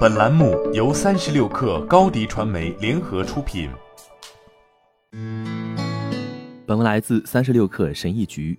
[0.00, 3.70] 本栏目由三十六氪高低传媒联合出品。
[6.66, 8.58] 本文来自三十六氪神译局。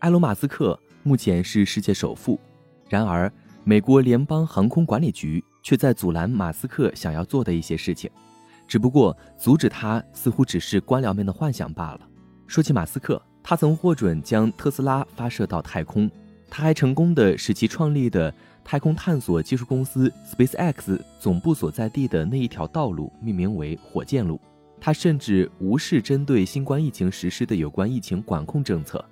[0.00, 2.40] 埃隆·马斯克目前是世界首富，
[2.88, 3.30] 然而
[3.64, 8.10] 美国联邦航空管理局却在阻拦马斯克想要做的一些事情。
[8.66, 12.00] 只不过阻止他似乎只是官僚们的幻想罢了。
[12.46, 16.10] 说起马斯克，他曾获准将特斯拉发射到太空，
[16.48, 18.32] 他还成功的使其创立的
[18.64, 24.40] 太空探索技术公司 SpaceX 总部所在地的那一条道路命名为火箭路。
[24.80, 29.04] 他甚至无视针对新冠疫情实施的有关疫情管控政策，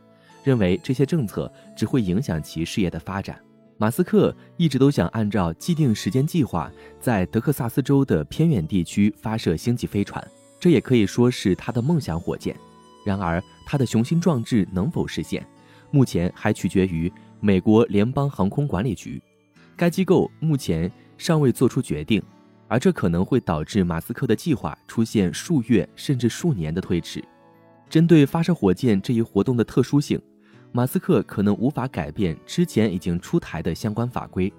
[0.43, 3.39] 认为这些政策只会影响其事业的发展。
[3.77, 10.25] 马斯克一直都想按照既定时间计划，在德克萨斯州的偏远地区发射星际飞船，
[10.61, 12.55] 这也可以说是他的梦想火箭。
[13.05, 15.45] 然而，他的雄心壮志能否实现，
[15.95, 19.23] 目前还取决于美国联邦航空管理局。
[19.77, 22.21] 该机构目前尚未做出决定，
[22.67, 27.23] 而这可能会导致马斯克的计划出现数月甚至数年的推迟。
[27.89, 30.21] 针对发射火箭这一活动的特殊性。
[30.73, 34.53] 马斯克可能无法改变之前已经出台的相关法规，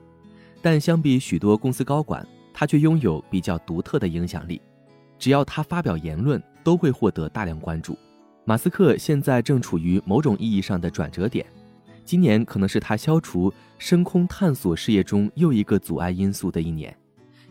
[0.62, 4.62] 但相比许多公司高管，他却拥有比较独特的影响力。
[5.20, 7.98] 只要他发表言论，都会获得大量关注。
[8.48, 11.44] 马斯克现在正处于某种意义上的转折点，
[12.04, 16.96] 今年可能是他消除深空探索事业中又一个阻碍因素的一年，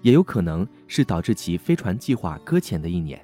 [0.03, 3.21] 也有可能是导致其飞船计划搁浅的一年。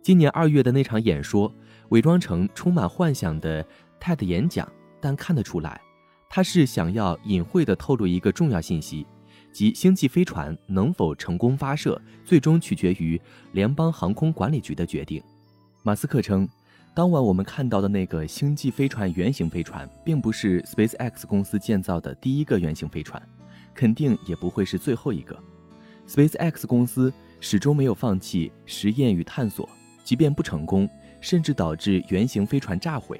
[0.00, 1.52] 今年二月的那场演说，
[1.90, 3.64] 伪装成充满幻想的。
[4.00, 4.68] 泰的演讲，
[5.00, 5.80] 但看得出来，
[6.28, 9.06] 他是想要隐晦地透露一个重要信息，
[9.52, 13.20] 即星际飞船能否成功发射，最终取决于
[13.52, 15.22] 联邦航空管理局的决定。
[15.84, 16.48] 马斯克称，
[16.94, 23.20] 当晚我们看到的那个星际飞船原型飞船，并不是 SpaceX 公司建造的第一个原型飞船，
[23.74, 25.34] 肯定也不会是最后一个。
[26.06, 29.66] SpaceX 公司始终没有放弃实验与探索，
[30.04, 30.86] 即便不成功，
[31.18, 33.18] 甚至导致原型飞船炸毁。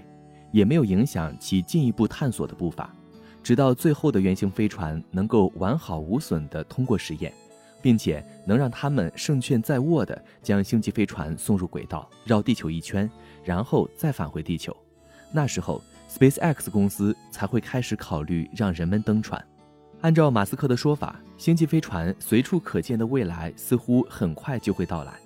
[0.51, 2.95] 也没有影响其进一步探索的步伐，
[3.43, 7.33] 直到最后的原型飞船能够完好无损地通过实验，
[7.83, 13.11] 并且能让他们胜券在握地将星际飞船送入轨道，绕地球一圈，
[13.45, 14.75] 然后再返回地球。
[15.33, 19.45] 那时候，SpaceX 公司才会开始考虑让人们登船。
[20.01, 25.19] 按照马斯克的说法，星际飞船随处可见的未来似乎很快就会到来，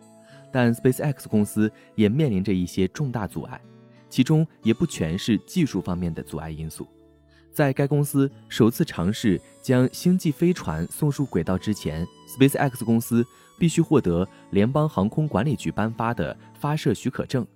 [0.50, 3.60] 但 SpaceX 公司也面临着一些重大阻碍。
[4.08, 6.86] 其中也不全是技术方面的阻碍因素。
[7.56, 13.26] 在该公司首次尝试将星际飞船送入轨道之前，SpaceX 公司
[13.58, 17.46] 必须获得联邦航空管理局颁发的发射许可证。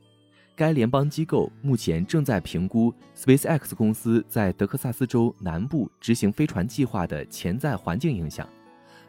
[0.57, 8.49] 该联邦机构目前正在评估 SpaceX 公司在德克萨斯州南部执行飞船计划的潜在环境影响，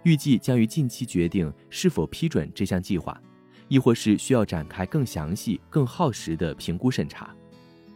[0.04, 3.18] 预计将于近期决定是否批准这项计划，
[3.70, 7.34] 亦或是需要展开更详细、更耗时的评估审查。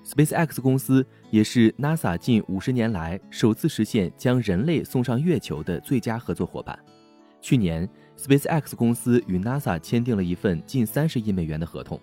[0.05, 6.77] SpaceX 公司也是 NASA 近五十年来首次实现将人类送上月球的最佳合作伙伴。
[7.41, 11.99] 去年，SpaceX 公司与 NASA 签订了一份近三十亿美元的合同，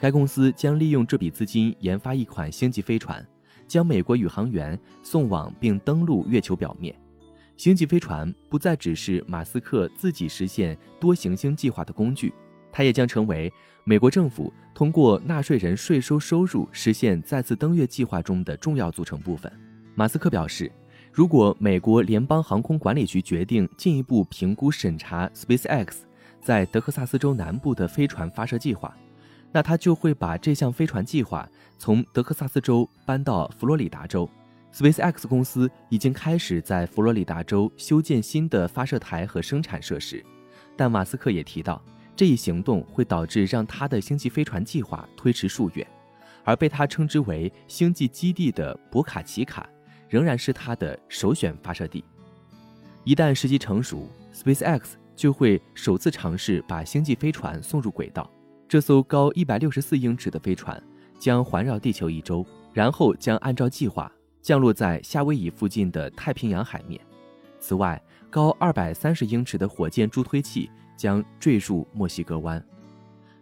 [0.00, 3.22] 该公司将利用这笔资金研发一款星际飞船，
[3.68, 6.98] 将美国宇航员送往并登陆月球表面。
[7.58, 12.32] 星际飞船不再只是马斯克自己实现多行星计划的工具。
[12.76, 13.52] 它也将成为
[13.84, 19.50] 美国政府通过纳税人税收收入实现再次登月计划中的重要组成部分。
[19.94, 20.72] 马斯克表示，
[21.12, 25.98] 如果美国联邦航空管理局决定进一步评估审查 SpaceX
[26.40, 28.92] 在德克萨斯州南部的飞船发射计划，
[29.52, 31.48] 那他就会把这项飞船计划
[31.78, 34.28] 从德克萨斯州搬到佛罗里达州。
[34.72, 40.24] SpaceX 公司已经开始在佛罗里达州修建新的发射台和生产设施，
[40.76, 41.80] 但马斯克也提到。
[42.16, 45.86] 这一行动会导致让他的星际飞船计划推迟数月，
[46.44, 49.68] 而被他称之为星际基地的博卡奇卡
[50.08, 52.04] 仍然是他的首选发射地。
[53.02, 54.82] 一旦时机成熟，SpaceX
[55.16, 58.30] 就会首次尝试把星际飞船送入轨道。
[58.68, 60.80] 这艘高一百六十四英尺的飞船
[61.18, 64.10] 将环绕地球一周，然后将按照计划
[64.40, 67.00] 降落在夏威夷附近的太平洋海面。
[67.58, 68.00] 此外，
[68.30, 70.70] 高二百三十英尺的火箭助推器。
[70.96, 72.62] 将坠入墨西哥湾。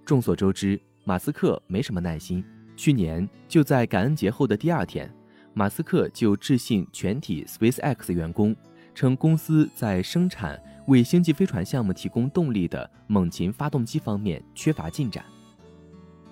[0.04, 2.44] 众所周知，马斯克没什么耐心。
[2.76, 5.08] 去年就在感恩节后的第二天，
[5.54, 8.56] 马斯克就致信全体 SpaceX 员工，
[8.94, 15.25] 称公司在生产为星际飞船项目提供动力的猛禽发动机方面缺乏进展。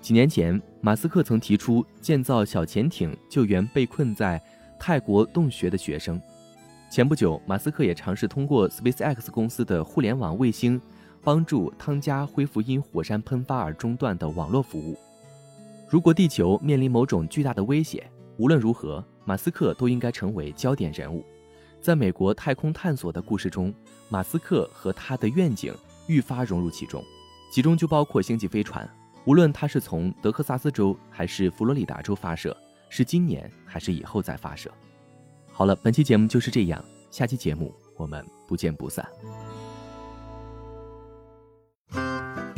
[0.01, 4.41] 几年前，马斯克曾提出建造小潜艇救援被困在
[4.79, 6.19] 泰国洞穴的学生，
[6.89, 10.81] 前不久，马斯克也尝试通过 SpaceX 公司的互联网卫星，
[11.23, 14.97] 帮助汤加恢复因火山喷发而中断的网络服务。
[15.89, 21.23] 如果地球面临某种巨大的威胁，无论如何，马斯克都应该成为焦点人物。
[21.81, 23.73] 在美国太空探索的故事中，
[24.07, 25.73] 马斯克和他的愿景
[26.07, 27.03] 愈发融入其中，
[27.51, 28.89] 其中就包括星际飞船。
[29.25, 32.55] 无论它是从德克萨斯州还是佛罗里达州发射，
[32.89, 34.71] 是今年还是以后再发射。
[35.51, 39.07] 好了，本期节目就是这样，下期节目我们不见不散。